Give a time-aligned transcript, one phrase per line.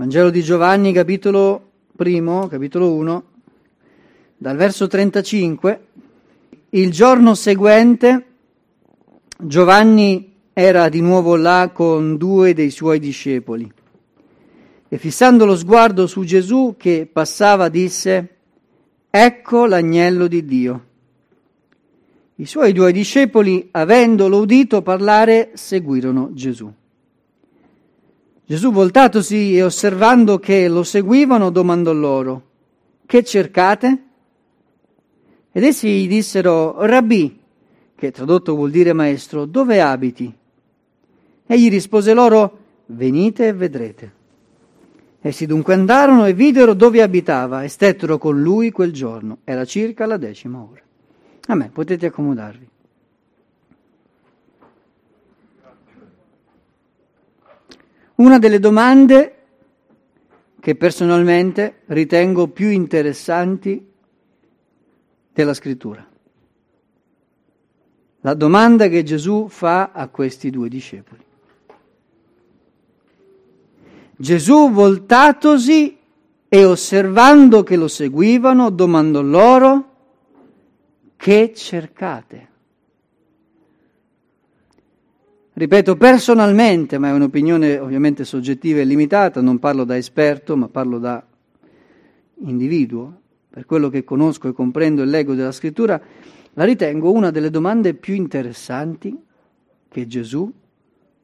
[0.00, 3.24] Vangelo di Giovanni, capitolo primo, capitolo 1,
[4.38, 5.80] dal verso 35.
[6.70, 8.24] Il giorno seguente
[9.36, 13.70] Giovanni era di nuovo là con due dei suoi discepoli
[14.88, 18.36] e fissando lo sguardo su Gesù che passava disse,
[19.10, 20.84] Ecco l'agnello di Dio.
[22.36, 26.72] I suoi due discepoli, avendolo udito parlare, seguirono Gesù.
[28.50, 32.42] Gesù, voltatosi e osservando che lo seguivano, domandò loro,
[33.06, 34.02] Che cercate?
[35.52, 37.38] Ed essi gli dissero, Rabbì,
[37.94, 40.34] che tradotto vuol dire maestro, dove abiti?
[41.46, 44.12] Egli rispose loro, Venite e vedrete.
[45.20, 49.38] Essi dunque andarono e videro dove abitava e stettero con lui quel giorno.
[49.44, 50.82] Era circa la decima ora.
[51.46, 52.69] A me, potete accomodarvi.
[58.20, 59.36] Una delle domande
[60.60, 63.82] che personalmente ritengo più interessanti
[65.32, 66.06] della scrittura.
[68.20, 71.24] La domanda che Gesù fa a questi due discepoli.
[74.16, 75.96] Gesù, voltatosi
[76.46, 79.94] e osservando che lo seguivano, domandò loro,
[81.16, 82.49] che cercate?
[85.60, 90.98] Ripeto, personalmente, ma è un'opinione ovviamente soggettiva e limitata, non parlo da esperto, ma parlo
[90.98, 91.22] da
[92.46, 96.00] individuo, per quello che conosco e comprendo e leggo della scrittura,
[96.54, 99.14] la ritengo una delle domande più interessanti
[99.86, 100.50] che Gesù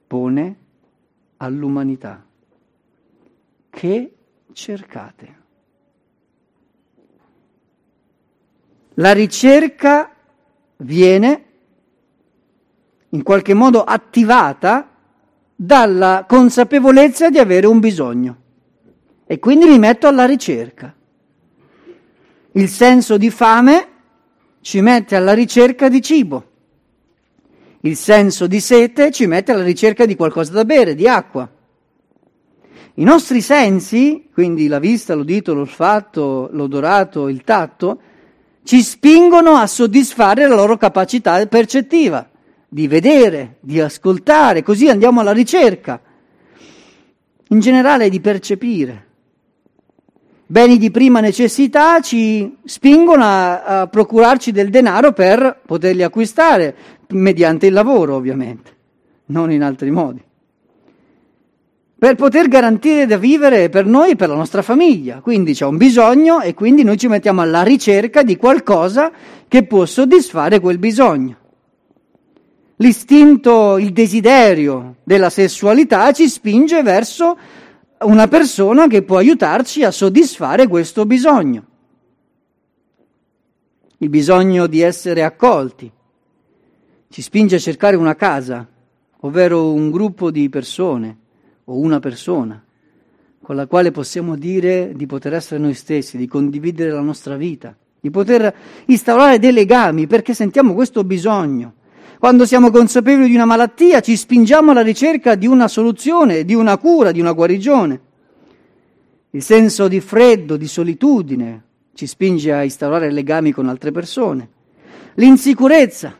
[0.06, 0.56] pone
[1.38, 2.22] all'umanità
[3.70, 4.14] che
[4.52, 5.36] cercate.
[8.96, 10.14] La ricerca
[10.76, 11.44] viene
[13.16, 14.90] in qualche modo attivata
[15.54, 18.36] dalla consapevolezza di avere un bisogno
[19.26, 20.94] e quindi mi metto alla ricerca.
[22.52, 23.88] Il senso di fame
[24.60, 26.44] ci mette alla ricerca di cibo.
[27.80, 31.48] Il senso di sete ci mette alla ricerca di qualcosa da bere, di acqua.
[32.98, 38.00] I nostri sensi, quindi la vista, l'udito, l'olfatto, l'odorato, il tatto,
[38.62, 42.28] ci spingono a soddisfare la loro capacità percettiva,
[42.76, 45.98] di vedere, di ascoltare, così andiamo alla ricerca,
[47.48, 49.06] in generale di percepire.
[50.44, 56.76] Beni di prima necessità ci spingono a, a procurarci del denaro per poterli acquistare,
[57.08, 58.76] mediante il lavoro ovviamente,
[59.28, 60.22] non in altri modi
[61.98, 65.20] per poter garantire da vivere per noi e per la nostra famiglia.
[65.20, 69.10] Quindi c'è un bisogno e quindi noi ci mettiamo alla ricerca di qualcosa
[69.48, 71.44] che può soddisfare quel bisogno.
[72.76, 77.38] L'istinto, il desiderio della sessualità ci spinge verso
[78.00, 81.64] una persona che può aiutarci a soddisfare questo bisogno.
[83.98, 85.90] Il bisogno di essere accolti
[87.08, 88.68] ci spinge a cercare una casa,
[89.20, 91.16] ovvero un gruppo di persone
[91.64, 92.62] o una persona
[93.40, 97.76] con la quale possiamo dire di poter essere noi stessi, di condividere la nostra vita,
[98.00, 98.52] di poter
[98.86, 101.74] instaurare dei legami perché sentiamo questo bisogno.
[102.18, 106.78] Quando siamo consapevoli di una malattia ci spingiamo alla ricerca di una soluzione, di una
[106.78, 108.00] cura, di una guarigione.
[109.30, 111.62] Il senso di freddo, di solitudine
[111.94, 114.48] ci spinge a instaurare legami con altre persone.
[115.14, 116.18] L'insicurezza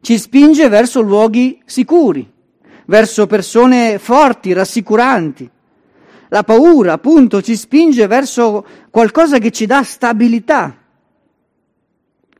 [0.00, 2.30] ci spinge verso luoghi sicuri,
[2.86, 5.48] verso persone forti, rassicuranti.
[6.28, 10.74] La paura, appunto, ci spinge verso qualcosa che ci dà stabilità.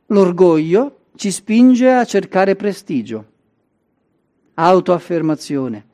[0.07, 3.25] L'orgoglio ci spinge a cercare prestigio,
[4.55, 5.85] autoaffermazione,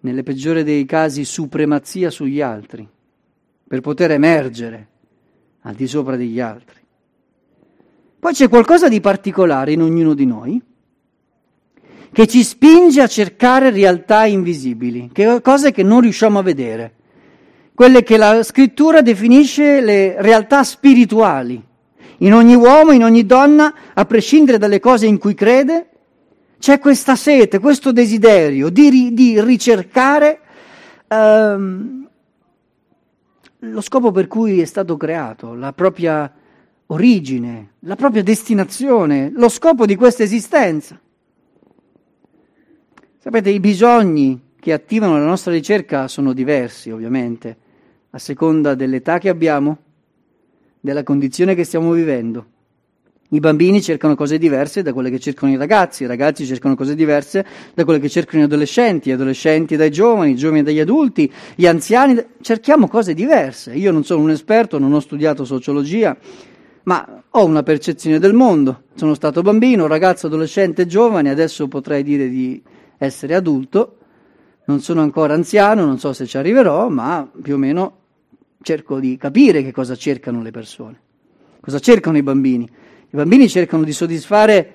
[0.00, 2.88] nelle peggiori dei casi supremazia sugli altri,
[3.66, 4.88] per poter emergere
[5.62, 6.80] al di sopra degli altri.
[8.18, 10.62] Poi c'è qualcosa di particolare in ognuno di noi
[12.12, 16.94] che ci spinge a cercare realtà invisibili, che cose che non riusciamo a vedere,
[17.74, 21.62] quelle che la scrittura definisce le realtà spirituali.
[22.18, 25.88] In ogni uomo, in ogni donna, a prescindere dalle cose in cui crede,
[26.58, 30.40] c'è questa sete, questo desiderio di, di ricercare
[31.08, 32.08] ehm,
[33.58, 36.32] lo scopo per cui è stato creato, la propria
[36.86, 40.98] origine, la propria destinazione, lo scopo di questa esistenza.
[43.18, 47.56] Sapete, i bisogni che attivano la nostra ricerca sono diversi, ovviamente,
[48.10, 49.78] a seconda dell'età che abbiamo,
[50.86, 52.46] della condizione che stiamo vivendo.
[53.30, 56.94] I bambini cercano cose diverse da quelle che cercano i ragazzi, i ragazzi cercano cose
[56.94, 57.44] diverse
[57.74, 61.66] da quelle che cercano gli adolescenti, gli adolescenti dai giovani, i giovani dagli adulti, gli
[61.66, 63.74] anziani, cerchiamo cose diverse.
[63.74, 66.16] Io non sono un esperto, non ho studiato sociologia,
[66.84, 68.82] ma ho una percezione del mondo.
[68.94, 72.62] Sono stato bambino, ragazzo, adolescente, giovane, adesso potrei dire di
[72.96, 73.96] essere adulto,
[74.66, 78.04] non sono ancora anziano, non so se ci arriverò, ma più o meno
[78.62, 81.00] cerco di capire che cosa cercano le persone,
[81.60, 82.64] cosa cercano i bambini.
[82.64, 84.74] I bambini cercano di soddisfare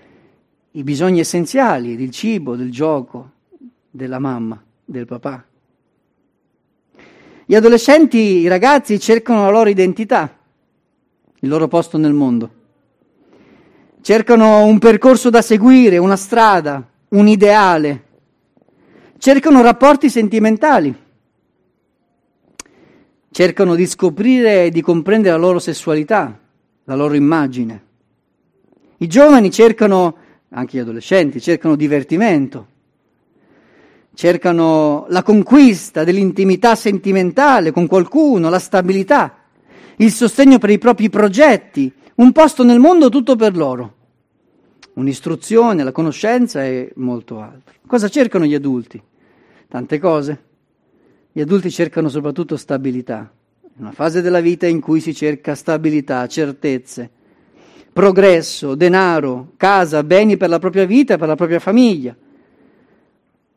[0.71, 3.31] i bisogni essenziali del cibo, del gioco,
[3.89, 5.45] della mamma, del papà.
[7.45, 10.37] Gli adolescenti, i ragazzi cercano la loro identità,
[11.39, 12.59] il loro posto nel mondo.
[14.01, 18.05] Cercano un percorso da seguire, una strada, un ideale.
[19.17, 21.00] Cercano rapporti sentimentali.
[23.41, 26.39] Cercano di scoprire e di comprendere la loro sessualità,
[26.83, 27.83] la loro immagine.
[28.97, 30.15] I giovani cercano,
[30.49, 32.67] anche gli adolescenti, cercano divertimento,
[34.13, 39.37] cercano la conquista dell'intimità sentimentale con qualcuno, la stabilità,
[39.95, 43.95] il sostegno per i propri progetti, un posto nel mondo tutto per loro,
[44.93, 47.73] un'istruzione, la conoscenza e molto altro.
[47.87, 49.01] Cosa cercano gli adulti?
[49.67, 50.49] Tante cose.
[51.31, 53.31] Gli adulti cercano soprattutto stabilità,
[53.77, 57.19] una fase della vita in cui si cerca stabilità, certezze
[57.91, 62.15] progresso, denaro, casa, beni per la propria vita e per la propria famiglia.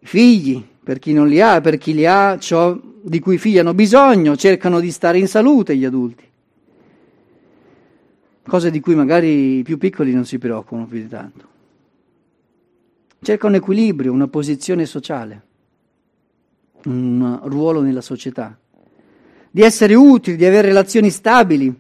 [0.01, 3.59] Figli, per chi non li ha, per chi li ha, ciò di cui i figli
[3.59, 6.25] hanno bisogno, cercano di stare in salute gli adulti.
[8.47, 11.53] Cose di cui magari i più piccoli non si preoccupano più di tanto.
[13.23, 15.43] Cerca un equilibrio, una posizione sociale,
[16.85, 18.59] un ruolo nella società,
[19.51, 21.73] di essere utili, di avere relazioni stabili,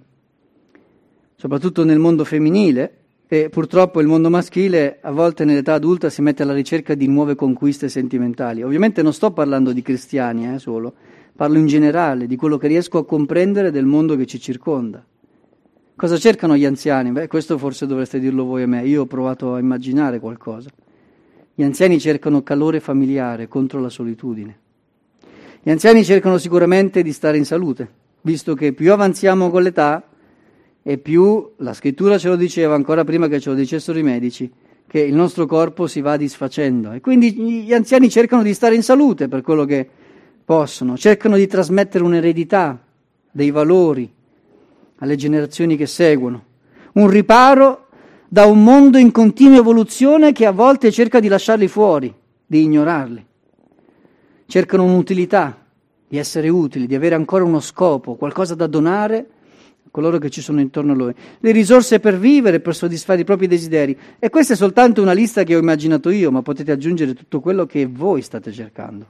[1.34, 6.42] soprattutto nel mondo femminile, e purtroppo il mondo maschile a volte nell'età adulta si mette
[6.42, 8.62] alla ricerca di nuove conquiste sentimentali.
[8.62, 10.92] Ovviamente non sto parlando di cristiani eh, solo,
[11.34, 15.04] parlo in generale di quello che riesco a comprendere del mondo che ci circonda.
[15.96, 17.12] Cosa cercano gli anziani?
[17.12, 20.68] Beh, questo forse dovreste dirlo voi a me, io ho provato a immaginare qualcosa.
[21.54, 24.58] Gli anziani cercano calore familiare contro la solitudine.
[25.66, 27.88] Gli anziani cercano sicuramente di stare in salute,
[28.20, 30.06] visto che più avanziamo con l'età,
[30.82, 34.52] e più la scrittura ce lo diceva ancora prima che ce lo dicessero i medici,
[34.86, 38.82] che il nostro corpo si va disfacendo e quindi gli anziani cercano di stare in
[38.82, 39.88] salute per quello che
[40.44, 42.78] possono, cercano di trasmettere un'eredità
[43.32, 44.12] dei valori
[44.96, 46.44] alle generazioni che seguono,
[46.92, 47.86] un riparo
[48.28, 52.14] da un mondo in continua evoluzione che a volte cerca di lasciarli fuori,
[52.44, 53.26] di ignorarli.
[54.46, 55.66] Cercano un'utilità,
[56.06, 59.28] di essere utili, di avere ancora uno scopo, qualcosa da donare
[59.94, 63.46] coloro che ci sono intorno a lui, le risorse per vivere, per soddisfare i propri
[63.46, 63.96] desideri.
[64.18, 67.64] E questa è soltanto una lista che ho immaginato io, ma potete aggiungere tutto quello
[67.64, 69.06] che voi state cercando.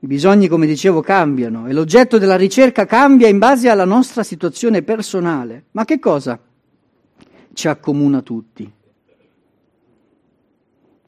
[0.00, 4.82] I bisogni, come dicevo, cambiano e l'oggetto della ricerca cambia in base alla nostra situazione
[4.82, 5.66] personale.
[5.70, 6.36] Ma che cosa
[7.52, 8.68] ci accomuna tutti?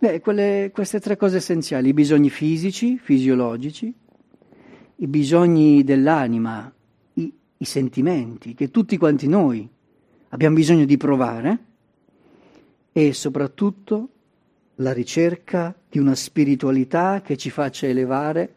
[0.01, 3.93] Beh, quelle, queste tre cose essenziali, i bisogni fisici, fisiologici,
[4.97, 6.73] i bisogni dell'anima,
[7.13, 9.69] i, i sentimenti che tutti quanti noi
[10.31, 11.59] abbiamo bisogno di provare
[12.93, 14.09] e soprattutto
[14.77, 18.55] la ricerca di una spiritualità che ci faccia elevare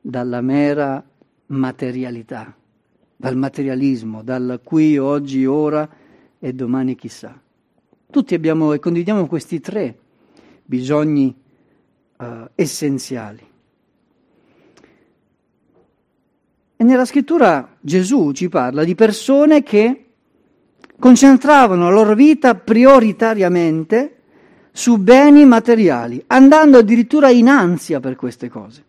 [0.00, 1.00] dalla mera
[1.46, 2.52] materialità,
[3.14, 5.88] dal materialismo, dal qui, oggi, ora
[6.40, 7.40] e domani chissà.
[8.10, 9.98] Tutti abbiamo e condividiamo questi tre
[10.66, 11.34] bisogni
[12.18, 13.44] uh, essenziali.
[16.76, 20.04] E nella scrittura Gesù ci parla di persone che
[20.98, 24.16] concentravano la loro vita prioritariamente
[24.72, 28.84] su beni materiali, andando addirittura in ansia per queste cose.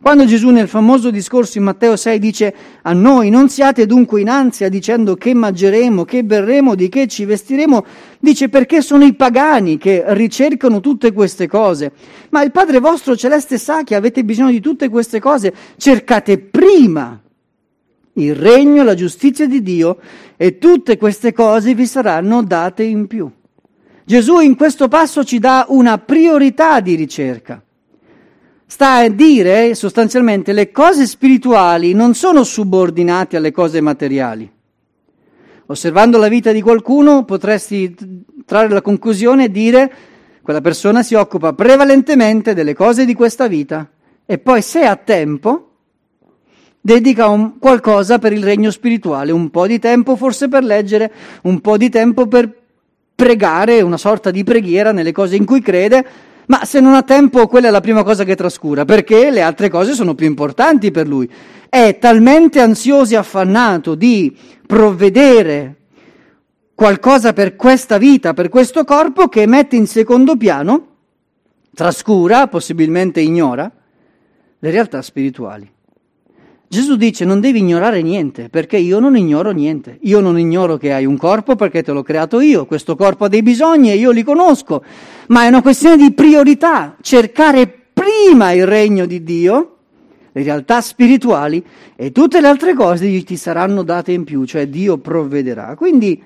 [0.00, 4.28] Quando Gesù nel famoso discorso in Matteo 6 dice a noi non siate dunque in
[4.28, 7.84] ansia dicendo che mangeremo, che berremo, di che ci vestiremo,
[8.20, 11.90] dice perché sono i pagani che ricercano tutte queste cose.
[12.30, 17.20] Ma il Padre vostro celeste sa che avete bisogno di tutte queste cose, cercate prima
[18.14, 19.98] il regno la giustizia di Dio
[20.36, 23.28] e tutte queste cose vi saranno date in più.
[24.04, 27.62] Gesù in questo passo ci dà una priorità di ricerca
[28.70, 34.48] sta a dire sostanzialmente le cose spirituali non sono subordinate alle cose materiali.
[35.66, 37.94] Osservando la vita di qualcuno potresti
[38.44, 39.92] trarre la conclusione e dire
[40.42, 43.88] quella persona si occupa prevalentemente delle cose di questa vita
[44.26, 45.70] e poi se ha tempo
[46.78, 51.10] dedica un, qualcosa per il regno spirituale, un po' di tempo forse per leggere,
[51.42, 52.54] un po' di tempo per
[53.14, 56.06] pregare, una sorta di preghiera nelle cose in cui crede,
[56.48, 59.68] ma se non ha tempo quella è la prima cosa che trascura, perché le altre
[59.68, 61.30] cose sono più importanti per lui.
[61.68, 64.34] È talmente ansioso e affannato di
[64.66, 65.76] provvedere
[66.74, 70.86] qualcosa per questa vita, per questo corpo, che mette in secondo piano,
[71.74, 73.70] trascura, possibilmente ignora,
[74.58, 75.70] le realtà spirituali.
[76.68, 79.98] Gesù dice non devi ignorare niente, perché io non ignoro niente.
[80.02, 83.28] Io non ignoro che hai un corpo perché te l'ho creato io, questo corpo ha
[83.28, 84.84] dei bisogni e io li conosco,
[85.28, 89.76] ma è una questione di priorità, cercare prima il regno di Dio,
[90.32, 91.64] le realtà spirituali
[91.96, 95.74] e tutte le altre cose ti saranno date in più, cioè Dio provvederà.
[95.74, 96.22] Quindi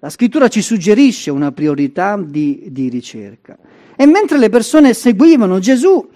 [0.00, 3.56] la scrittura ci suggerisce una priorità di, di ricerca.
[3.96, 6.08] E mentre le persone seguivano Gesù,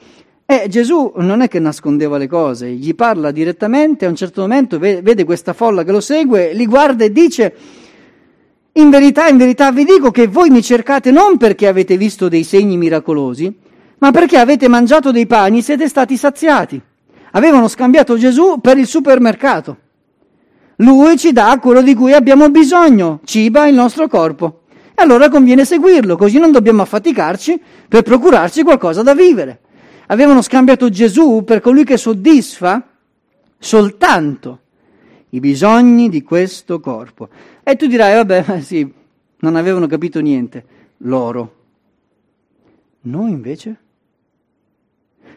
[0.50, 4.78] e Gesù non è che nascondeva le cose, gli parla direttamente, a un certo momento
[4.78, 7.54] vede questa folla che lo segue, li guarda e dice,
[8.72, 12.44] in verità, in verità vi dico che voi mi cercate non perché avete visto dei
[12.44, 13.54] segni miracolosi,
[13.98, 16.80] ma perché avete mangiato dei pani e siete stati saziati.
[17.32, 19.76] Avevano scambiato Gesù per il supermercato.
[20.76, 24.62] Lui ci dà quello di cui abbiamo bisogno, ciba il nostro corpo.
[24.94, 29.60] E allora conviene seguirlo, così non dobbiamo affaticarci per procurarci qualcosa da vivere
[30.08, 32.86] avevano scambiato Gesù per colui che soddisfa
[33.58, 34.60] soltanto
[35.30, 37.28] i bisogni di questo corpo.
[37.62, 38.90] E tu dirai, vabbè, sì,
[39.38, 40.64] non avevano capito niente,
[40.98, 41.56] loro.
[43.02, 43.76] Noi invece?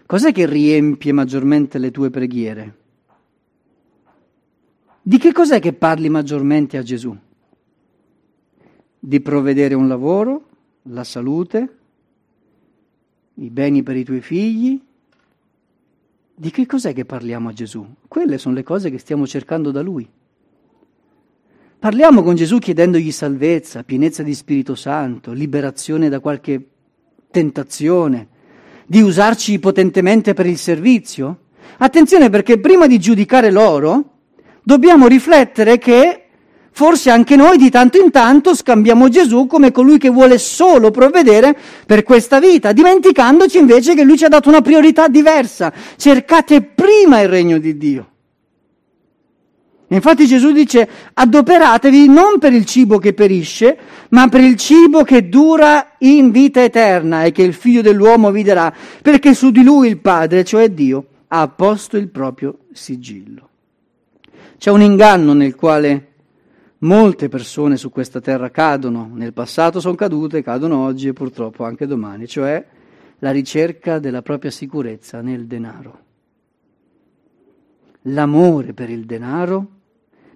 [0.05, 2.75] Cos'è che riempie maggiormente le tue preghiere?
[5.01, 7.15] Di che cos'è che parli maggiormente a Gesù?
[8.99, 10.47] Di provvedere un lavoro,
[10.83, 11.77] la salute,
[13.41, 14.79] i beni per i tuoi figli.
[16.33, 17.85] Di che cos'è che parliamo a Gesù?
[18.07, 20.07] Quelle sono le cose che stiamo cercando da Lui.
[21.79, 26.63] Parliamo con Gesù chiedendogli salvezza, pienezza di Spirito Santo, liberazione da qualche
[27.31, 28.27] tentazione,
[28.85, 31.45] di usarci potentemente per il servizio?
[31.77, 34.17] Attenzione perché prima di giudicare loro
[34.61, 36.20] dobbiamo riflettere che
[36.73, 41.55] Forse anche noi di tanto in tanto scambiamo Gesù come colui che vuole solo provvedere
[41.85, 45.71] per questa vita, dimenticandoci invece che lui ci ha dato una priorità diversa.
[45.97, 48.05] Cercate prima il regno di Dio.
[49.89, 53.77] Infatti Gesù dice adoperatevi non per il cibo che perisce,
[54.11, 58.43] ma per il cibo che dura in vita eterna e che il figlio dell'uomo vi
[58.43, 63.49] darà, perché su di lui il Padre, cioè Dio, ha posto il proprio sigillo.
[64.57, 66.10] C'è un inganno nel quale
[66.83, 71.85] Molte persone su questa terra cadono, nel passato sono cadute, cadono oggi e purtroppo anche
[71.85, 72.65] domani, cioè
[73.19, 75.99] la ricerca della propria sicurezza nel denaro.
[78.05, 79.67] L'amore per il denaro,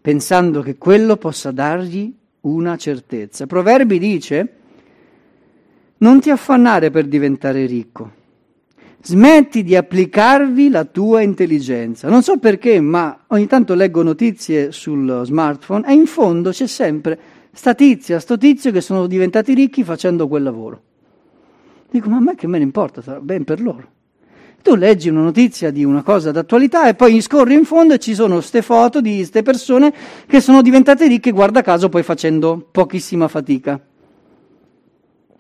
[0.01, 3.47] pensando che quello possa dargli una certezza.
[3.47, 4.53] Proverbi dice,
[5.97, 8.23] non ti affannare per diventare ricco
[9.07, 12.09] Smetti di applicarvi la tua intelligenza.
[12.09, 17.19] Non so perché, ma ogni tanto leggo notizie sul smartphone e in fondo c'è sempre
[17.53, 20.81] sta tizia, sto tizio che sono diventati ricchi facendo quel lavoro.
[21.91, 23.88] Dico, ma a me che me ne importa, sarà ben per loro.
[24.63, 28.15] Tu leggi una notizia di una cosa d'attualità e poi scorri in fondo e ci
[28.15, 29.93] sono queste foto di queste persone
[30.25, 33.79] che sono diventate ricche, guarda caso, poi facendo pochissima fatica.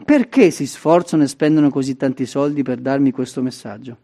[0.03, 3.97] Perché si sforzano e spendono così tanti soldi per darmi questo messaggio?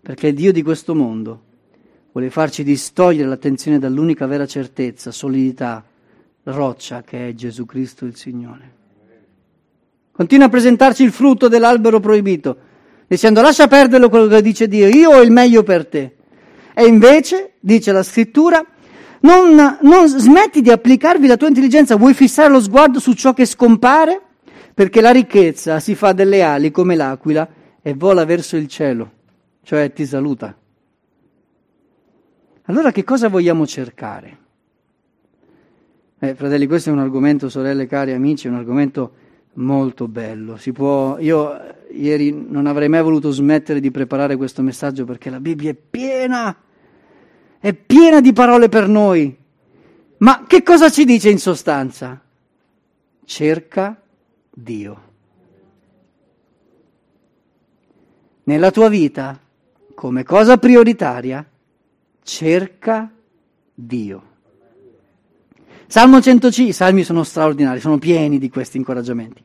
[0.00, 1.42] Perché il Dio di questo mondo
[2.12, 5.84] vuole farci distogliere l'attenzione dall'unica vera certezza, solidità,
[6.44, 8.74] roccia che è Gesù Cristo il Signore.
[10.12, 12.56] Continua a presentarci il frutto dell'albero proibito,
[13.06, 16.16] dicendo lascia perdere quello che dice Dio, io ho il meglio per te.
[16.72, 18.64] E invece, dice la scrittura,
[19.20, 23.44] non, non smetti di applicarvi la tua intelligenza, vuoi fissare lo sguardo su ciò che
[23.44, 24.22] scompare?
[24.76, 27.48] Perché la ricchezza si fa delle ali come l'aquila
[27.80, 29.10] e vola verso il cielo,
[29.62, 30.54] cioè ti saluta.
[32.64, 34.38] Allora che cosa vogliamo cercare?
[36.18, 39.12] Eh, fratelli, questo è un argomento, sorelle, cari amici, è un argomento
[39.54, 40.58] molto bello.
[40.74, 41.58] Può, io
[41.92, 46.54] ieri non avrei mai voluto smettere di preparare questo messaggio perché la Bibbia è piena,
[47.58, 49.34] è piena di parole per noi.
[50.18, 52.20] Ma che cosa ci dice in sostanza?
[53.24, 54.02] Cerca
[54.58, 55.02] Dio.
[58.44, 59.38] Nella tua vita,
[59.94, 61.44] come cosa prioritaria,
[62.22, 63.12] cerca
[63.74, 64.22] Dio.
[65.86, 69.44] Salmo 105, i salmi sono straordinari, sono pieni di questi incoraggiamenti.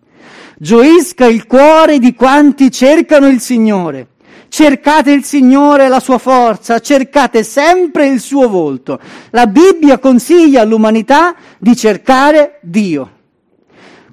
[0.57, 4.11] Gioisca il cuore di quanti cercano il Signore.
[4.47, 8.97] Cercate il Signore e la sua forza, cercate sempre il suo volto.
[9.31, 13.19] La Bibbia consiglia all'umanità di cercare Dio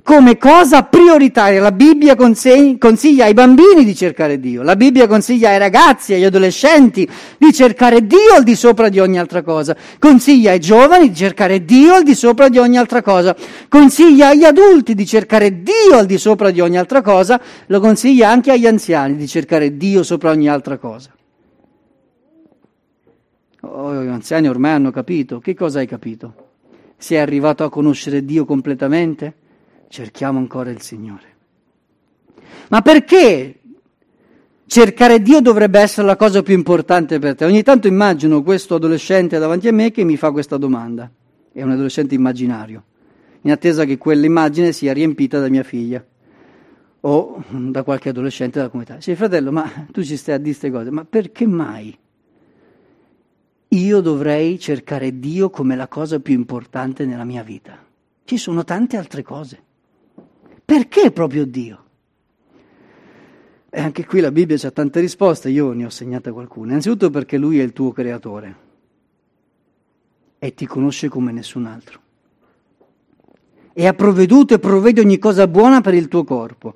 [0.08, 1.60] come cosa prioritaria.
[1.60, 7.06] La Bibbia consiglia ai bambini di cercare Dio, la Bibbia consiglia ai ragazzi, agli adolescenti
[7.36, 11.62] di cercare Dio al di sopra di ogni altra cosa, consiglia ai giovani di cercare
[11.62, 13.36] Dio al di sopra di ogni altra cosa,
[13.68, 18.30] consiglia agli adulti di cercare Dio al di sopra di ogni altra cosa, lo consiglia
[18.30, 21.10] anche agli anziani di cercare Dio sopra ogni altra cosa.
[23.60, 25.38] Oh, gli anziani ormai hanno capito.
[25.38, 26.34] Che cosa hai capito?
[26.96, 29.34] Sei arrivato a conoscere Dio completamente?
[29.88, 31.36] Cerchiamo ancora il Signore.
[32.68, 33.60] Ma perché
[34.66, 37.44] cercare Dio dovrebbe essere la cosa più importante per te?
[37.44, 41.10] Ogni tanto immagino questo adolescente davanti a me che mi fa questa domanda.
[41.50, 42.84] È un adolescente immaginario,
[43.40, 46.04] in attesa che quell'immagine sia riempita da mia figlia
[47.00, 49.00] o da qualche adolescente della comunità.
[49.00, 51.96] Sì, fratello, ma tu ci stai a dire queste cose, ma perché mai
[53.70, 57.78] io dovrei cercare Dio come la cosa più importante nella mia vita?
[58.24, 59.62] Ci sono tante altre cose.
[60.68, 61.84] Perché proprio Dio?
[63.70, 66.72] E anche qui la Bibbia ha tante risposte, io ne ho segnate qualcuna.
[66.72, 68.56] Innanzitutto perché Lui è il tuo creatore
[70.38, 72.00] e ti conosce come nessun altro.
[73.72, 76.74] E ha provveduto e provvede ogni cosa buona per il tuo corpo.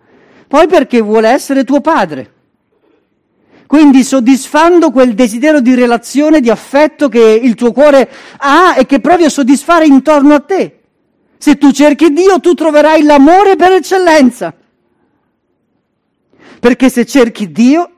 [0.49, 2.33] Poi perché vuole essere tuo padre.
[3.67, 8.09] Quindi soddisfando quel desiderio di relazione, di affetto che il tuo cuore
[8.39, 10.82] ha e che provi a soddisfare intorno a te.
[11.43, 14.55] Se tu cerchi Dio, tu troverai l'amore per eccellenza.
[16.61, 17.91] Perché se cerchi Dio,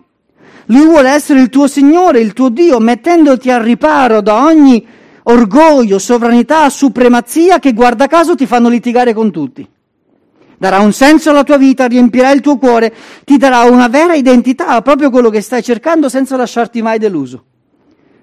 [0.68, 4.82] Lui vuole essere il tuo Signore, il tuo Dio, mettendoti al riparo da ogni
[5.24, 9.68] orgoglio, sovranità, supremazia che guarda caso ti fanno litigare con tutti.
[10.56, 12.94] Darà un senso alla tua vita, riempirà il tuo cuore,
[13.26, 17.44] ti darà una vera identità, proprio quello che stai cercando senza lasciarti mai deluso.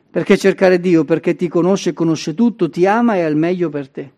[0.10, 1.04] Perché cercare Dio?
[1.04, 4.14] Perché ti conosce, conosce tutto, ti ama e ha il meglio per te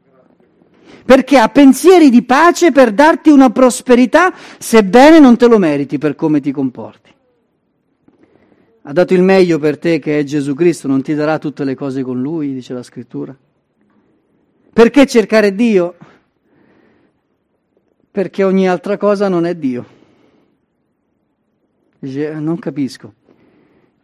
[1.06, 6.16] perché ha pensieri di pace per darti una prosperità, sebbene non te lo meriti per
[6.16, 7.12] come ti comporti.
[8.84, 11.76] Ha dato il meglio per te che è Gesù Cristo, non ti darà tutte le
[11.76, 13.36] cose con Lui, dice la scrittura.
[14.74, 15.96] Perché cercare Dio?
[18.12, 19.86] Perché ogni altra cosa non è Dio.
[22.00, 23.14] Dice, non capisco.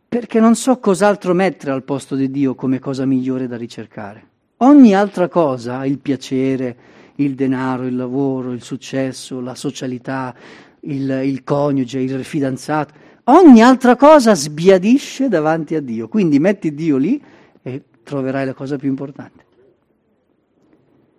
[0.08, 4.29] Perché non so cos'altro mettere al posto di Dio come cosa migliore da ricercare.
[4.62, 6.76] Ogni altra cosa, il piacere,
[7.16, 10.36] il denaro, il lavoro, il successo, la socialità,
[10.82, 12.94] il, il coniuge, il fidanzato,
[13.26, 16.10] ogni altra cosa sbiadisce davanti a Dio.
[16.10, 17.22] Quindi metti Dio lì
[17.62, 19.46] e troverai la cosa più importante.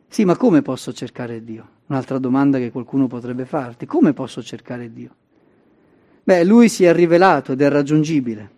[0.06, 1.66] Sì, ma come posso cercare Dio?
[1.86, 3.86] Un'altra domanda che qualcuno potrebbe farti.
[3.86, 5.14] Come posso cercare Dio?
[6.24, 8.50] Beh, lui si è rivelato ed è raggiungibile.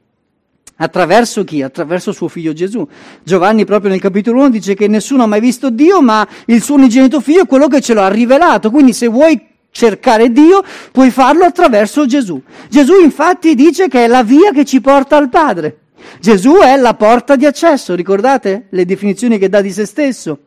[0.83, 1.63] Attraverso chi?
[1.63, 2.85] Attraverso suo figlio Gesù.
[3.23, 6.75] Giovanni proprio nel capitolo 1 dice che nessuno ha mai visto Dio, ma il suo
[6.75, 8.69] unigenito figlio è quello che ce lo ha rivelato.
[8.71, 9.41] Quindi se vuoi
[9.71, 12.43] cercare Dio, puoi farlo attraverso Gesù.
[12.69, 15.79] Gesù infatti dice che è la via che ci porta al Padre.
[16.19, 20.39] Gesù è la porta di accesso, ricordate le definizioni che dà di se stesso?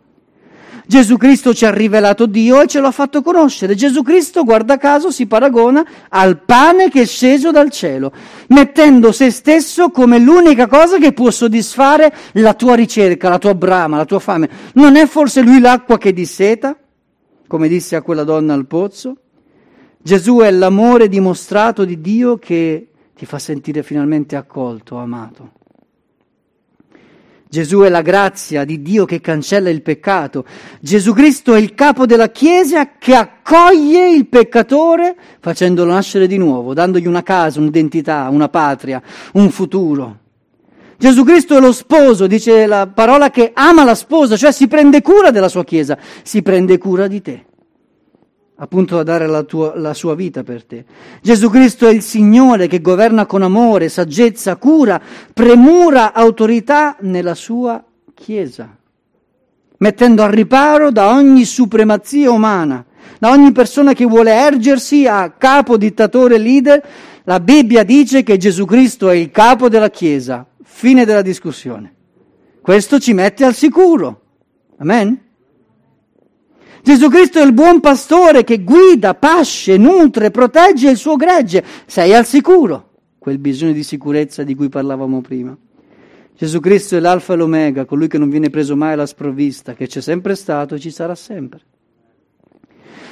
[0.88, 3.76] Gesù Cristo ci ha rivelato Dio e ce l'ha fatto conoscere.
[3.76, 8.12] Gesù Cristo, guarda caso, si paragona al pane che è sceso dal cielo,
[8.50, 13.98] mettendo se stesso come l'unica cosa che può soddisfare la tua ricerca, la tua brama,
[13.98, 14.50] la tua fame.
[14.74, 16.78] Non è forse lui l'acqua che disseta,
[17.48, 19.18] come disse a quella donna al pozzo?
[20.02, 25.52] Gesù è l'amore dimostrato di Dio che ti fa sentire finalmente accolto, amato.
[27.56, 30.44] Gesù è la grazia di Dio che cancella il peccato.
[30.82, 36.74] Gesù Cristo è il capo della Chiesa che accoglie il peccatore facendolo nascere di nuovo,
[36.74, 39.02] dandogli una casa, un'identità, una patria,
[39.36, 40.18] un futuro.
[40.98, 45.02] Gesù Cristo è lo sposo, dice la parola che ama la sposa, cioè si prende
[45.02, 47.46] cura della sua Chiesa, si prende cura di te
[48.58, 50.86] appunto a dare la, tua, la, sua vita per te.
[51.22, 55.02] Gesù Cristo è il Signore che governa con amore, saggezza, cura,
[55.34, 58.74] premura, autorità nella sua Chiesa,
[59.78, 62.86] mettendo al riparo da ogni supremazia umana,
[63.20, 66.82] da ogni persona che vuole ergersi a capo, dittatore, leader.
[67.26, 70.46] La Bibbia dice che Gesù Cristo è il capo della Chiesa.
[70.64, 71.94] Fine della discussione.
[72.62, 74.22] Questo ci mette al sicuro.
[74.78, 75.25] Amen?
[76.86, 81.64] Gesù Cristo è il buon pastore che guida, pasce, nutre, protegge il suo gregge.
[81.88, 85.58] Sei al sicuro, quel bisogno di sicurezza di cui parlavamo prima.
[86.38, 89.88] Gesù Cristo è l'alfa e l'omega, colui che non viene preso mai alla sprovvista, che
[89.88, 91.62] c'è sempre stato e ci sarà sempre.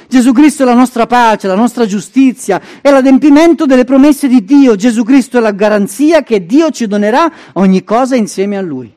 [0.06, 4.76] Gesù Cristo è la nostra pace, la nostra giustizia, è l'adempimento delle promesse di Dio.
[4.76, 8.94] Gesù Cristo è la garanzia che Dio ci donerà ogni cosa insieme a Lui.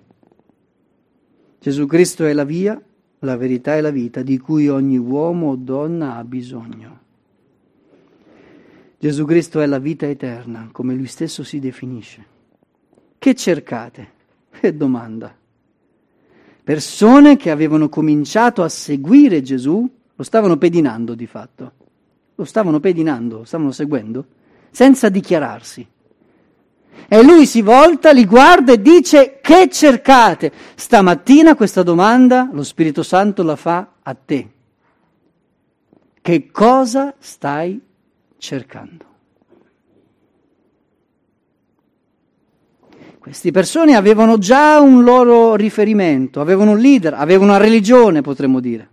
[1.59, 2.79] Gesù Cristo è la via,
[3.27, 6.99] la verità e la vita di cui ogni uomo o donna ha bisogno.
[8.97, 12.25] Gesù Cristo è la vita eterna, come Lui stesso si definisce.
[13.19, 14.11] Che cercate?
[14.49, 15.35] Che domanda.
[16.63, 21.71] Persone che avevano cominciato a seguire Gesù lo stavano pedinando di fatto.
[22.35, 24.25] Lo stavano pedinando, lo stavano seguendo,
[24.71, 25.85] senza dichiararsi.
[27.07, 30.51] E lui si volta, li guarda e dice che cercate?
[30.75, 34.49] Stamattina questa domanda lo Spirito Santo la fa a te.
[36.21, 37.79] Che cosa stai
[38.37, 39.05] cercando?
[43.19, 48.89] Queste persone avevano già un loro riferimento, avevano un leader, avevano una religione, potremmo dire.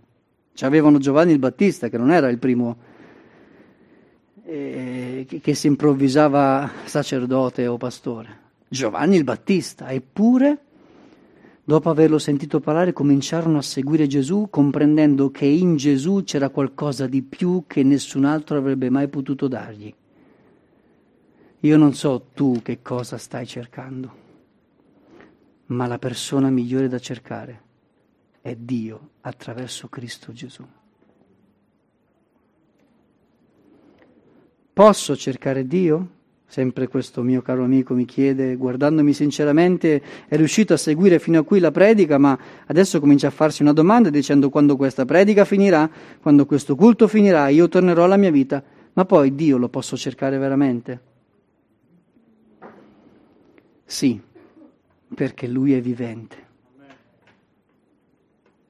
[0.53, 2.77] Ci avevano Giovanni il Battista, che non era il primo
[4.45, 8.43] eh, che, si improvvisava sacerdote o pastore.
[8.67, 10.57] Giovanni il Battista, eppure,
[11.63, 17.21] dopo averlo sentito parlare, cominciarono a seguire Gesù, comprendendo che in Gesù c'era qualcosa di
[17.21, 19.93] più che nessun altro avrebbe mai potuto dargli.
[21.61, 24.23] Io non so tu che cosa stai cercando
[25.67, 27.61] ma la persona migliore da cercare
[28.41, 30.65] è Dio attraverso Cristo Gesù.
[34.75, 36.09] Posso cercare Dio?
[36.45, 41.43] Sempre questo mio caro amico mi chiede, guardandomi sinceramente, è riuscito a seguire fino a
[41.43, 45.89] qui la predica, ma adesso comincia a farsi una domanda dicendo quando questa predica finirà,
[46.21, 48.61] quando questo culto finirà, io tornerò alla mia vita,
[48.91, 51.01] ma poi Dio lo posso cercare veramente?
[53.85, 54.19] Sì,
[55.15, 56.35] perché Lui è vivente.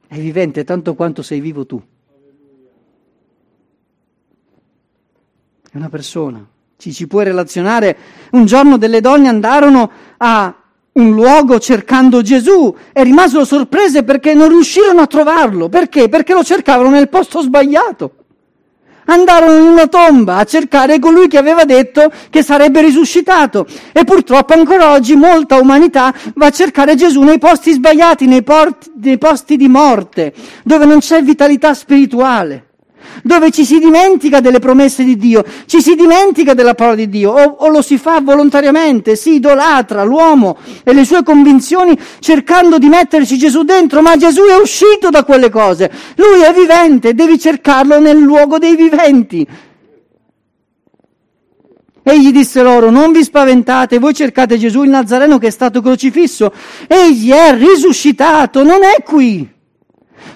[0.06, 1.84] È vivente tanto quanto sei vivo tu.
[5.75, 6.41] È una persona.
[6.77, 7.97] Ci ci puoi relazionare.
[8.31, 10.55] Un giorno delle donne andarono a
[10.93, 15.67] un luogo cercando Gesù e rimasero sorprese perché non riuscirono a trovarlo.
[15.67, 16.07] Perché?
[16.07, 18.11] Perché lo cercavano nel posto sbagliato
[19.07, 23.67] andarono in una tomba a cercare colui che aveva detto che sarebbe risuscitato.
[23.91, 28.93] E purtroppo ancora oggi molta umanità va a cercare Gesù nei posti sbagliati, nei, porti,
[29.01, 30.33] nei posti di morte,
[30.63, 32.64] dove non c'è vitalità spirituale
[33.25, 37.31] dove ci si dimentica delle promesse di Dio, ci si dimentica della parola di Dio,
[37.31, 42.88] o, o, lo si fa volontariamente, si idolatra l'uomo e le sue convinzioni cercando di
[42.88, 47.99] metterci Gesù dentro, ma Gesù è uscito da quelle cose, lui è vivente, devi cercarlo
[47.99, 49.47] nel luogo dei viventi.
[52.03, 56.53] Egli disse loro, non vi spaventate, voi cercate Gesù il Nazareno che è stato crocifisso,
[56.85, 59.55] egli è risuscitato, non è qui.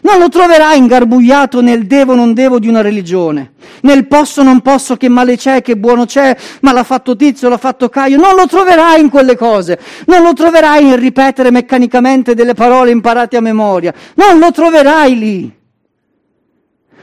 [0.02, 4.96] Non lo troverai ingarbugliato nel devo non devo di una religione, nel posso non posso,
[4.96, 8.18] che male c'è, che buono c'è, ma l'ha fatto Tizio, l'ha fatto Caio.
[8.18, 13.38] Non lo troverai in quelle cose, non lo troverai in ripetere meccanicamente delle parole imparate
[13.38, 15.58] a memoria, non lo troverai lì.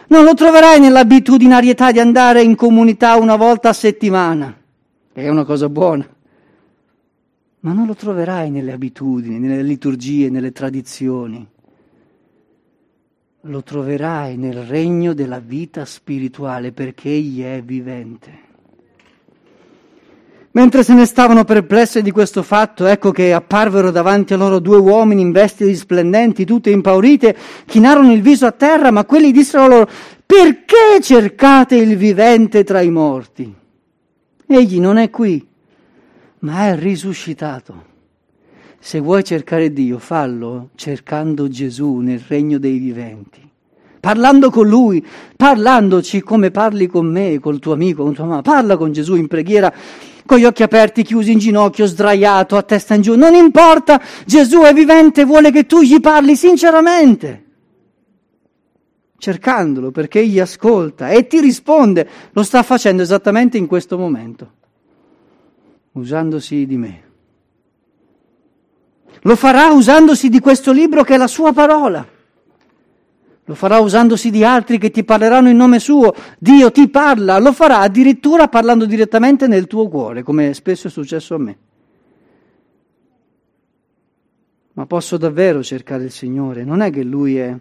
[0.08, 4.56] Non lo troverai nell'abitudinarietà di andare in comunità una volta a settimana,
[5.12, 6.06] è una cosa buona.
[7.60, 11.46] Ma non lo troverai nelle abitudini, nelle liturgie, nelle tradizioni
[13.46, 18.44] lo troverai nel regno della vita spirituale perché egli è vivente.
[20.52, 24.78] Mentre se ne stavano perplessi di questo fatto, ecco che apparvero davanti a loro due
[24.78, 29.88] uomini in vesti risplendenti, tutte impaurite, chinarono il viso a terra, ma quelli dissero loro,
[30.24, 33.54] perché cercate il vivente tra i morti?
[34.46, 35.46] Egli non è qui,
[36.38, 37.94] ma è risuscitato.
[38.86, 43.40] Se vuoi cercare Dio, fallo cercando Gesù nel regno dei viventi.
[43.98, 45.04] Parlando con Lui,
[45.36, 48.42] parlandoci come parli con me, col tuo amico, con tua mamma.
[48.42, 49.74] Parla con Gesù in preghiera,
[50.24, 53.16] con gli occhi aperti, chiusi in ginocchio, sdraiato, a testa in giù.
[53.16, 57.44] Non importa, Gesù è vivente, vuole che tu gli parli sinceramente.
[59.18, 62.08] Cercandolo perché egli ascolta e ti risponde.
[62.30, 64.52] Lo sta facendo esattamente in questo momento,
[65.90, 67.05] usandosi di me.
[69.22, 72.06] Lo farà usandosi di questo libro che è la sua parola.
[73.48, 76.12] Lo farà usandosi di altri che ti parleranno in nome suo.
[76.38, 81.36] Dio ti parla, lo farà addirittura parlando direttamente nel tuo cuore, come spesso è successo
[81.36, 81.58] a me.
[84.72, 86.64] Ma posso davvero cercare il Signore?
[86.64, 87.56] Non è che Lui è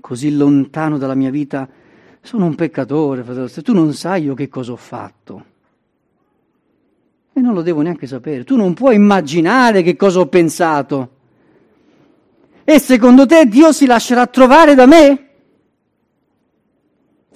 [0.00, 1.68] così lontano dalla mia vita.
[2.20, 3.48] Sono un peccatore, fratello.
[3.48, 5.44] Se tu non sai io che cosa ho fatto.
[7.34, 8.44] E non lo devo neanche sapere.
[8.44, 11.10] Tu non puoi immaginare che cosa ho pensato.
[12.64, 15.26] E secondo te Dio si lascerà trovare da me?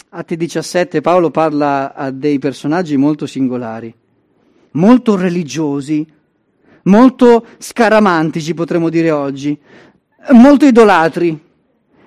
[0.08, 3.92] Atti 17 Paolo parla a dei personaggi molto singolari,
[4.72, 6.06] molto religiosi,
[6.84, 9.58] molto scaramantici potremmo dire oggi,
[10.30, 11.38] molto idolatri.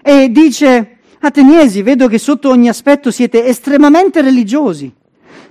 [0.02, 4.92] E dice, Ateniesi, vedo che sotto ogni aspetto siete estremamente religiosi,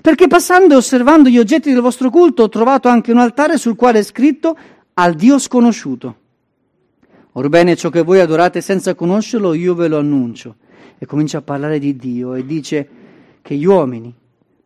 [0.00, 3.76] perché passando e osservando gli oggetti del vostro culto ho trovato anche un altare sul
[3.76, 4.56] quale è scritto
[4.94, 6.16] al Dio sconosciuto.
[7.32, 10.56] Orbene, ciò che voi adorate senza conoscerlo, io ve lo annuncio.
[10.98, 12.88] E comincia a parlare di Dio e dice
[13.42, 14.12] che gli uomini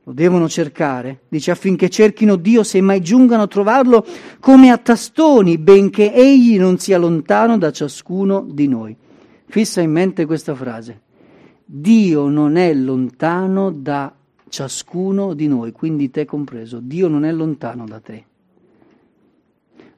[0.04, 4.04] lo devono cercare, dice affinché cerchino Dio se mai giungano a trovarlo
[4.40, 8.96] come a tastoni, benché egli non sia lontano da ciascuno di noi.
[9.46, 11.00] Fissa in mente questa frase.
[11.64, 14.12] Dio non è lontano da
[14.52, 16.78] ciascuno di noi, quindi te compreso.
[16.78, 18.24] Dio non è lontano da te.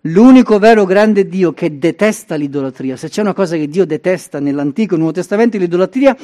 [0.03, 4.95] L'unico vero grande Dio che detesta l'idolatria, se c'è una cosa che Dio detesta nell'Antico
[4.95, 6.17] e Nuovo Testamento è l'idolatria,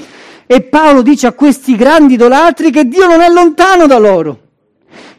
[0.46, 4.40] e Paolo dice a questi grandi idolatri che Dio non è lontano da loro,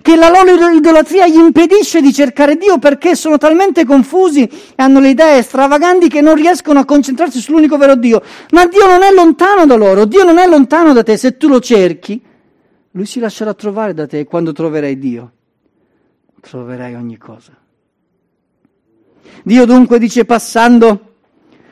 [0.01, 5.01] che la loro idolatria gli impedisce di cercare Dio perché sono talmente confusi e hanno
[5.01, 8.21] le idee stravaganti che non riescono a concentrarsi sull'unico vero Dio.
[8.51, 11.49] Ma Dio non è lontano da loro, Dio non è lontano da te, se tu
[11.49, 12.21] lo cerchi,
[12.91, 15.31] Lui si lascerà trovare da te e quando troverai Dio,
[16.41, 17.55] troverai ogni cosa.
[19.43, 21.13] Dio dunque dice passando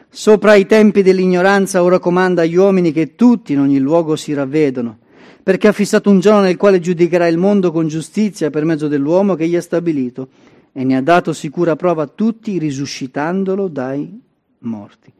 [0.10, 5.00] sopra i tempi dell'ignoranza, ora comanda agli uomini che tutti in ogni luogo si ravvedano,
[5.44, 9.36] perché ha fissato un giorno nel quale giudicherà il mondo con giustizia per mezzo dell'uomo
[9.36, 10.30] che gli ha stabilito
[10.72, 14.22] e ne ha dato sicura prova a tutti risuscitandolo dai
[14.60, 15.12] morti.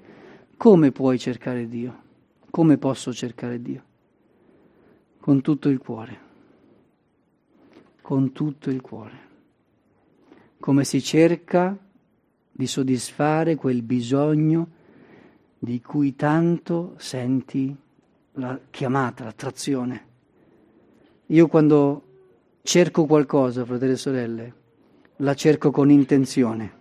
[0.56, 1.98] Come puoi cercare Dio?
[2.50, 3.84] Come posso cercare Dio?
[5.30, 6.18] Con tutto il cuore.
[8.02, 9.18] Con tutto il cuore.
[10.60, 11.78] Come si cerca
[12.52, 14.68] di soddisfare quel bisogno
[15.60, 17.78] di cui tanto senti
[18.32, 20.06] la chiamata, l'attrazione.
[21.28, 22.04] Io quando
[22.64, 24.54] cerco qualcosa, fratelli e sorelle,
[25.18, 26.72] la cerco con intenzione.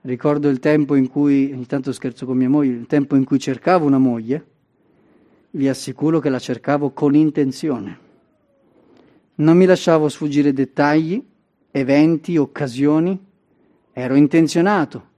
[0.00, 3.38] Ricordo il tempo in cui, ogni tanto scherzo con mia moglie, il tempo in cui
[3.38, 4.49] cercavo una moglie,
[5.52, 8.08] vi assicuro che la cercavo con intenzione.
[9.36, 11.22] Non mi lasciavo sfuggire dettagli,
[11.70, 13.18] eventi, occasioni,
[13.92, 15.08] ero intenzionato.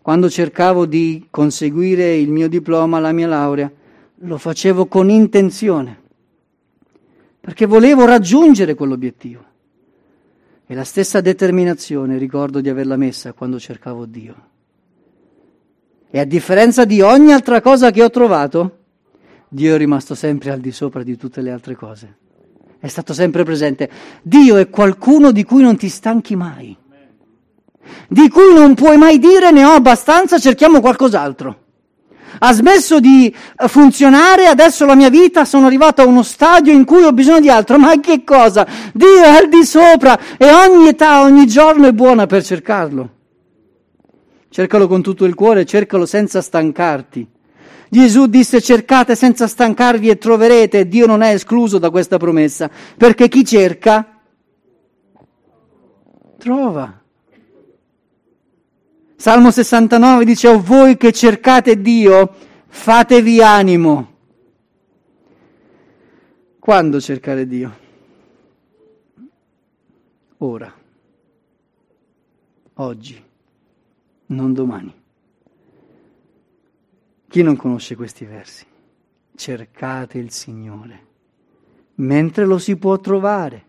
[0.00, 3.70] Quando cercavo di conseguire il mio diploma, la mia laurea,
[4.24, 6.00] lo facevo con intenzione,
[7.40, 9.44] perché volevo raggiungere quell'obiettivo.
[10.66, 14.50] E la stessa determinazione ricordo di averla messa quando cercavo Dio.
[16.08, 18.81] E a differenza di ogni altra cosa che ho trovato,
[19.54, 22.16] Dio è rimasto sempre al di sopra di tutte le altre cose.
[22.78, 23.90] È stato sempre presente.
[24.22, 26.76] Dio è qualcuno di cui non ti stanchi mai
[28.08, 31.60] di cui non puoi mai dire ne ho abbastanza, cerchiamo qualcos'altro.
[32.38, 33.34] Ha smesso di
[33.68, 37.50] funzionare, adesso la mia vita sono arrivato a uno stadio in cui ho bisogno di
[37.50, 38.66] altro, ma che cosa?
[38.92, 43.10] Dio è al di sopra e ogni età, ogni giorno è buona per cercarlo.
[44.48, 47.31] Cercalo con tutto il cuore, cercalo senza stancarti.
[47.92, 53.28] Gesù disse cercate senza stancarvi e troverete, Dio non è escluso da questa promessa, perché
[53.28, 54.18] chi cerca
[56.38, 57.02] trova.
[59.14, 62.34] Salmo 69 dice, o voi che cercate Dio,
[62.66, 64.14] fatevi animo.
[66.58, 67.76] Quando cercare Dio?
[70.38, 70.72] Ora,
[72.72, 73.22] oggi,
[74.28, 75.00] non domani.
[77.32, 78.66] Chi non conosce questi versi?
[79.34, 81.10] Cercate il Signore
[81.94, 83.64] mentre lo si può trovare,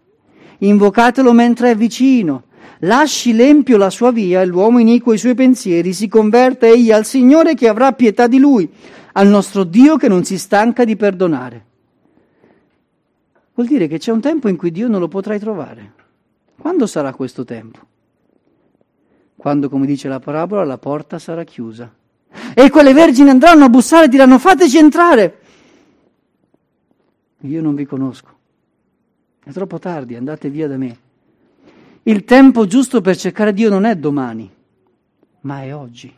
[0.59, 2.43] invocatelo mentre è vicino
[2.79, 7.05] Lasci l'empio la sua via e l'uomo iniquo i suoi pensieri, si converta egli al
[7.05, 8.69] Signore che avrà pietà di lui,
[9.13, 11.65] al nostro Dio che non si stanca di perdonare.
[13.53, 15.93] Vuol dire che c'è un tempo in cui Dio non lo potrai trovare.
[16.57, 17.79] Quando sarà questo tempo?
[19.37, 21.89] Quando, come dice la parabola, la porta sarà chiusa.
[22.53, 25.37] E quelle vergini andranno a bussare e diranno fateci entrare.
[27.41, 28.29] Io non vi conosco.
[29.43, 30.97] È troppo tardi, andate via da me.
[32.03, 34.49] Il tempo giusto per cercare Dio non è domani,
[35.41, 36.13] ma è oggi.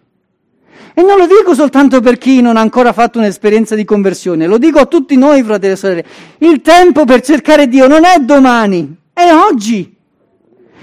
[0.94, 4.58] E non lo dico soltanto per chi non ha ancora fatto un'esperienza di conversione, lo
[4.58, 6.06] dico a tutti noi, fratelli e sorelle.
[6.40, 9.96] Il tempo per cercare Dio non è domani, è oggi.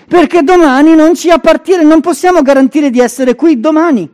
[0.09, 4.11] Perché domani non ci appartiene, non possiamo garantire di essere qui domani.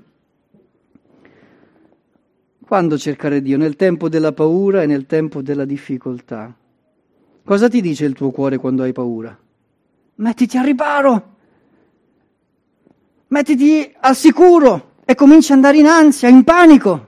[2.68, 3.56] Quando cercare Dio?
[3.56, 6.54] Nel tempo della paura e nel tempo della difficoltà.
[7.42, 9.34] Cosa ti dice il tuo cuore quando hai paura?
[10.16, 11.36] mettiti al riparo,
[13.28, 17.06] mettiti al sicuro e cominci ad andare in ansia, in panico.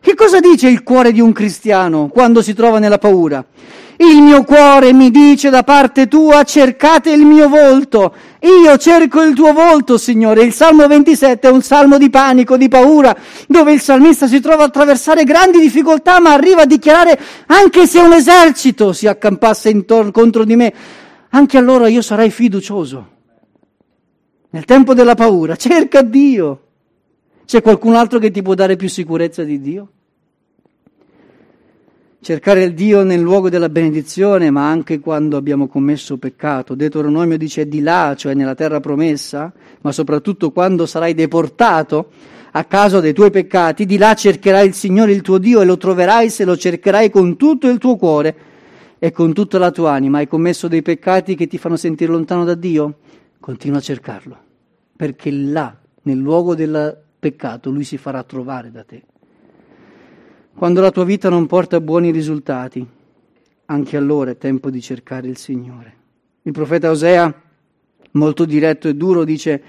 [0.00, 3.44] Che cosa dice il cuore di un cristiano quando si trova nella paura?
[3.96, 8.12] Il mio cuore mi dice da parte tua cercate il mio volto.
[8.40, 10.42] Io cerco il tuo volto, Signore.
[10.42, 14.64] Il Salmo 27 è un salmo di panico, di paura, dove il salmista si trova
[14.64, 20.10] a attraversare grandi difficoltà, ma arriva a dichiarare anche se un esercito si accampasse intorno
[20.10, 20.74] contro di me,
[21.30, 23.12] anche allora io sarei fiducioso.
[24.50, 26.60] Nel tempo della paura, cerca Dio.
[27.44, 29.88] C'è qualcun altro che ti può dare più sicurezza di Dio?
[32.24, 36.74] Cercare il Dio nel luogo della benedizione, ma anche quando abbiamo commesso peccato.
[36.74, 42.08] Deuteronomio dice di là, cioè nella terra promessa, ma soprattutto quando sarai deportato
[42.52, 45.76] a causa dei tuoi peccati, di là cercherai il Signore il tuo Dio e lo
[45.76, 48.34] troverai se lo cercherai con tutto il tuo cuore
[48.98, 50.16] e con tutta la tua anima.
[50.16, 53.00] Hai commesso dei peccati che ti fanno sentire lontano da Dio?
[53.38, 54.36] Continua a cercarlo,
[54.96, 59.02] perché là, nel luogo del peccato, Lui si farà trovare da te.
[60.56, 62.86] Quando la tua vita non porta buoni risultati,
[63.66, 65.92] anche allora è tempo di cercare il Signore.
[66.42, 67.42] Il profeta Osea,
[68.12, 69.62] molto diretto e duro, dice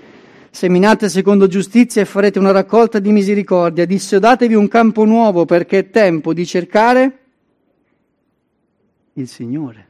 [0.51, 5.89] Seminate secondo giustizia e farete una raccolta di misericordia, dissodatevi un campo nuovo perché è
[5.89, 7.19] tempo di cercare
[9.13, 9.87] il Signore.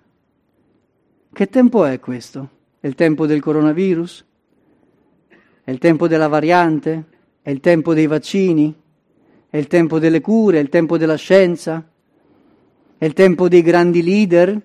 [1.32, 2.50] Che tempo è questo?
[2.80, 4.26] È il tempo del coronavirus?
[5.64, 7.04] È il tempo della variante?
[7.42, 8.74] È il tempo dei vaccini?
[9.56, 11.82] È il tempo delle cure, è il tempo della scienza,
[12.98, 14.62] è il tempo dei grandi leader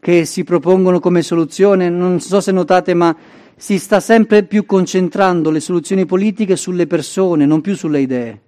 [0.00, 1.88] che si propongono come soluzione.
[1.88, 3.16] Non so se notate, ma
[3.54, 8.40] si sta sempre più concentrando le soluzioni politiche sulle persone, non più sulle idee.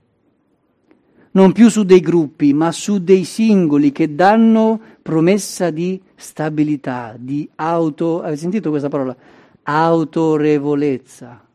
[1.30, 7.48] Non più su dei gruppi, ma su dei singoli che danno promessa di stabilità, di
[7.54, 8.20] auto.
[8.20, 9.16] Avete sentito questa parola?
[9.62, 11.47] Autorevolezza.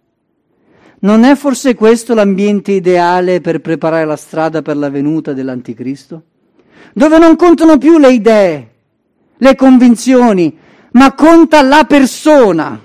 [1.04, 6.24] Non è forse questo l'ambiente ideale per preparare la strada per la venuta dell'anticristo?
[6.94, 8.72] Dove non contano più le idee,
[9.36, 10.58] le convinzioni,
[10.92, 12.82] ma conta la persona.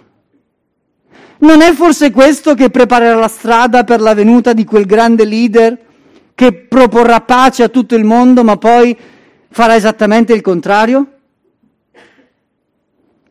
[1.38, 5.78] Non è forse questo che preparerà la strada per la venuta di quel grande leader
[6.34, 8.96] che proporrà pace a tutto il mondo, ma poi
[9.48, 11.06] farà esattamente il contrario?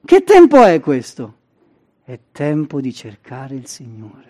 [0.05, 1.33] Che tempo è questo?
[2.05, 4.27] È tempo di cercare il Signore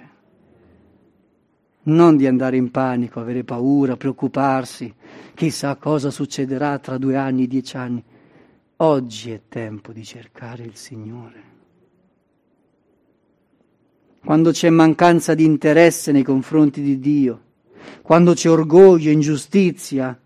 [1.88, 4.94] non di andare in panico, avere paura, preoccuparsi,
[5.34, 8.04] chissà cosa succederà tra due anni, dieci anni.
[8.78, 11.44] Oggi è tempo di cercare il Signore.
[14.24, 17.42] Quando c'è mancanza di interesse nei confronti di Dio,
[18.02, 20.20] quando c'è orgoglio, ingiustizia,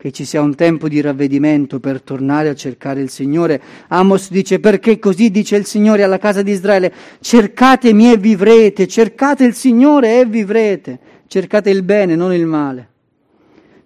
[0.00, 3.60] che ci sia un tempo di ravvedimento per tornare a cercare il Signore.
[3.88, 9.42] Amos dice perché così dice il Signore alla casa di Israele, cercatemi e vivrete, cercate
[9.42, 12.90] il Signore e vivrete, cercate il bene, non il male.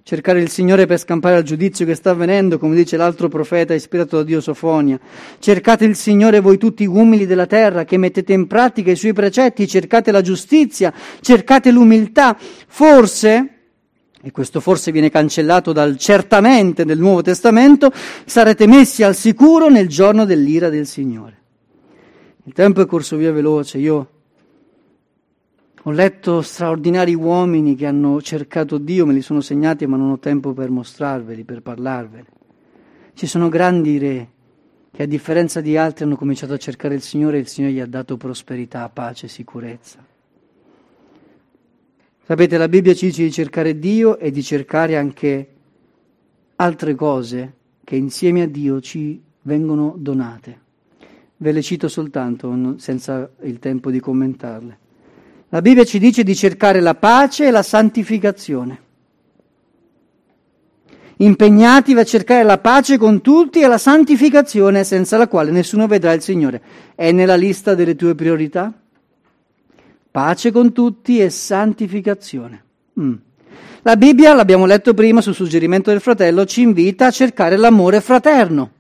[0.03, 4.16] Cercare il Signore per scampare al giudizio che sta avvenendo, come dice l'altro profeta ispirato
[4.16, 5.01] da Dio Sofonia.
[5.38, 9.66] Cercate il Signore voi tutti umili della terra, che mettete in pratica i suoi precetti,
[9.66, 12.37] cercate la giustizia, cercate l'umiltà.
[12.66, 13.52] Forse,
[14.23, 17.93] e questo forse viene cancellato dal certamente nel Nuovo Testamento,
[18.25, 21.41] sarete messi al sicuro nel giorno dell'ira del Signore.
[22.45, 24.09] Il tempo è corso via veloce, io
[25.83, 30.19] ho letto straordinari uomini che hanno cercato Dio, me li sono segnati ma non ho
[30.21, 32.27] tempo per mostrarveli, per parlarvene.
[33.15, 34.29] Ci sono grandi re
[34.93, 37.81] che a differenza di altri hanno cominciato a cercare il Signore e il Signore gli
[37.81, 40.12] ha dato prosperità, pace, sicurezza.
[42.25, 45.49] Sapete, la Bibbia ci dice di cercare Dio e di cercare anche
[46.57, 50.61] altre cose che insieme a Dio ci vengono donate.
[51.39, 54.79] Ve le cito soltanto, senza il tempo di commentarle.
[55.49, 58.81] La Bibbia ci dice di cercare la pace e la santificazione.
[61.17, 66.13] Impegnatevi a cercare la pace con tutti e la santificazione senza la quale nessuno vedrà
[66.13, 66.63] il Signore.
[66.95, 68.73] È nella lista delle tue priorità?
[70.12, 72.64] Pace con tutti e santificazione.
[73.01, 73.14] Mm.
[73.83, 78.70] La Bibbia, l'abbiamo letto prima sul suggerimento del fratello, ci invita a cercare l'amore fraterno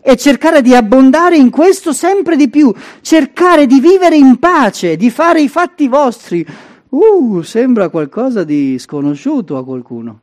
[0.00, 5.10] e cercare di abbondare in questo sempre di più, cercare di vivere in pace, di
[5.10, 6.46] fare i fatti vostri.
[6.88, 10.20] Uh, sembra qualcosa di sconosciuto a qualcuno.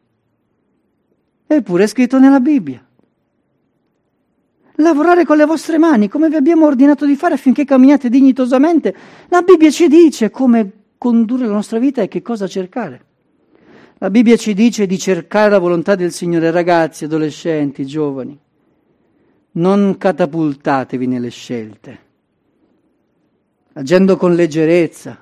[1.45, 2.83] Eppure è scritto nella Bibbia
[4.78, 8.95] lavorare con le vostre mani, come vi abbiamo ordinato di fare affinché camminiate dignitosamente.
[9.30, 13.05] La Bibbia ci dice come condurre la nostra vita e che cosa cercare.
[13.99, 18.38] La Bibbia ci dice di cercare la volontà del Signore, ragazzi, adolescenti, giovani.
[19.55, 21.99] Non catapultatevi nelle scelte,
[23.74, 25.21] agendo con leggerezza,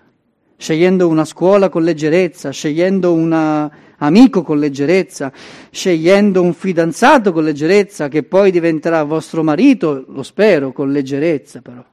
[0.56, 3.70] scegliendo una scuola con leggerezza, scegliendo una
[4.02, 5.32] amico con leggerezza,
[5.72, 11.84] scegliendo un fidanzato con leggerezza che poi diventerà vostro marito, lo spero, con leggerezza però.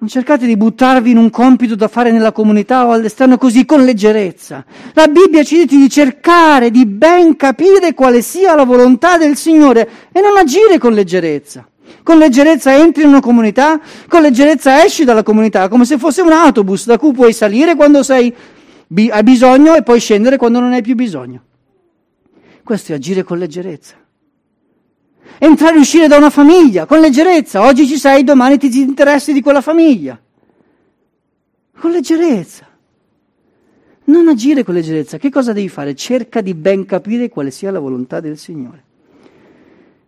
[0.00, 3.82] Non cercate di buttarvi in un compito da fare nella comunità o all'esterno così con
[3.82, 4.64] leggerezza.
[4.92, 9.88] La Bibbia ci dice di cercare di ben capire quale sia la volontà del Signore
[10.12, 11.68] e non agire con leggerezza.
[12.04, 16.30] Con leggerezza entri in una comunità, con leggerezza esci dalla comunità, come se fosse un
[16.30, 18.32] autobus da cui puoi salire quando sei,
[19.10, 21.42] hai bisogno e poi scendere quando non hai più bisogno.
[22.62, 24.06] Questo è agire con leggerezza
[25.38, 27.64] entrare e uscire da una famiglia con leggerezza.
[27.64, 30.20] Oggi ci sei, domani ti interessi di quella famiglia.
[31.78, 32.66] Con leggerezza.
[34.04, 35.18] Non agire con leggerezza.
[35.18, 35.94] Che cosa devi fare?
[35.94, 38.84] Cerca di ben capire quale sia la volontà del Signore.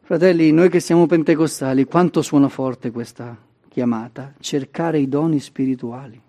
[0.03, 3.37] Fratelli, noi che siamo pentecostali, quanto suona forte questa
[3.69, 4.35] chiamata?
[4.41, 6.21] Cercare i doni spirituali.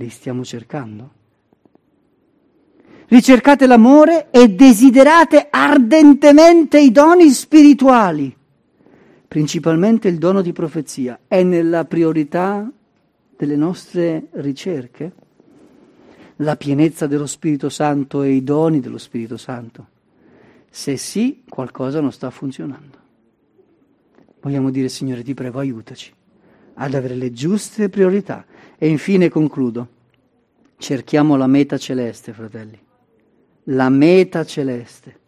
[0.00, 1.18] Li stiamo cercando?
[3.10, 8.34] ricercate l'amore e desiderate ardentemente i doni spirituali,
[9.26, 11.18] principalmente il dono di profezia.
[11.26, 12.70] È nella priorità
[13.36, 15.12] delle nostre ricerche
[16.36, 19.88] la pienezza dello Spirito Santo e i doni dello Spirito Santo?
[20.70, 22.98] Se sì, qualcosa non sta funzionando.
[24.40, 26.12] Vogliamo dire, Signore, ti prego, aiutaci
[26.74, 28.44] ad avere le giuste priorità.
[28.82, 29.86] E infine concludo.
[30.78, 32.88] Cerchiamo la meta celeste, fratelli
[33.64, 35.18] la meta celeste.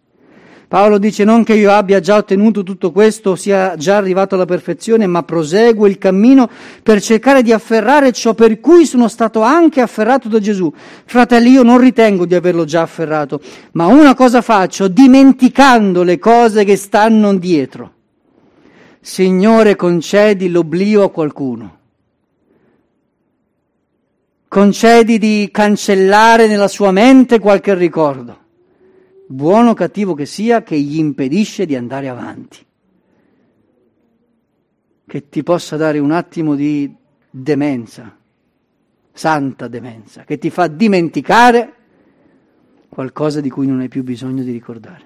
[0.69, 5.07] Paolo dice non che io abbia già ottenuto tutto questo, sia già arrivato alla perfezione,
[5.07, 6.49] ma proseguo il cammino
[6.83, 10.73] per cercare di afferrare ciò per cui sono stato anche afferrato da Gesù.
[11.05, 13.39] Fratelli, io non ritengo di averlo già afferrato,
[13.73, 17.93] ma una cosa faccio, dimenticando le cose che stanno dietro.
[18.99, 21.81] Signore, concedi l'oblio a qualcuno.
[24.53, 28.39] Concedi di cancellare nella sua mente qualche ricordo,
[29.27, 32.59] buono o cattivo che sia, che gli impedisce di andare avanti.
[35.07, 36.95] Che ti possa dare un attimo di
[37.31, 38.15] demenza,
[39.11, 41.73] santa demenza, che ti fa dimenticare
[42.91, 45.05] qualcosa di cui non hai più bisogno di ricordare.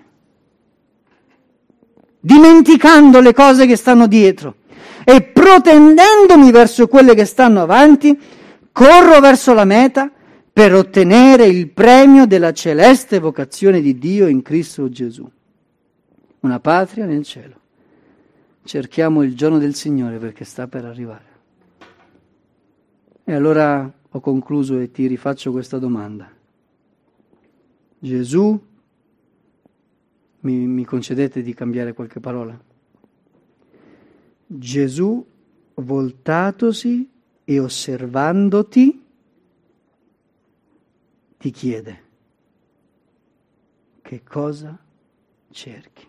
[2.18, 4.56] Dimenticando le cose che stanno dietro
[5.04, 8.34] e protendendomi verso quelle che stanno avanti,
[8.76, 10.12] corro verso la meta
[10.52, 15.26] per ottenere il premio della celeste vocazione di Dio in Cristo Gesù.
[16.40, 17.58] Una patria nel cielo.
[18.64, 21.24] Cerchiamo il giorno del Signore perché sta per arrivare.
[23.24, 26.30] E allora ho concluso e ti rifaccio questa domanda.
[27.98, 28.62] Gesù,
[30.40, 32.60] mi, mi concedete di cambiare qualche parola?
[34.46, 35.26] Gesù,
[35.76, 37.14] voltatosi
[37.48, 39.04] e osservandoti
[41.38, 42.04] ti chiede
[44.02, 44.76] che cosa
[45.52, 46.08] cerchi.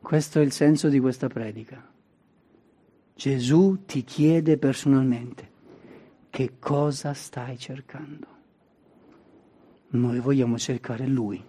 [0.00, 1.84] Questo è il senso di questa predica.
[3.14, 5.50] Gesù ti chiede personalmente
[6.30, 8.26] che cosa stai cercando.
[9.88, 11.44] Noi vogliamo cercare Lui.